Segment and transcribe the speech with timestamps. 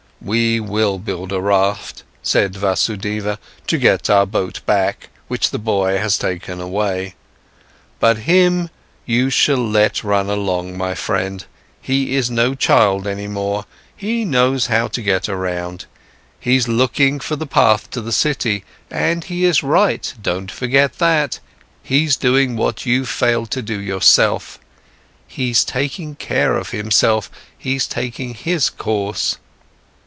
[0.23, 5.97] "We will build a raft," said Vasudeva, "to get our boat back, which the boy
[5.97, 7.15] has taken away.
[7.99, 8.69] But him,
[9.07, 11.43] you shall let run along, my friend,
[11.81, 15.85] he is no child any more, he knows how to get around.
[16.39, 21.39] He's looking for the path to the city, and he is right, don't forget that.
[21.81, 24.59] He's doing what you've failed to do yourself.
[25.27, 29.37] He's taking care of himself, he's taking his course.